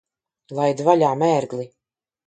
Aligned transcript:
Laid 0.59 0.83
vaļā, 0.89 1.13
mērgli! 1.27 1.71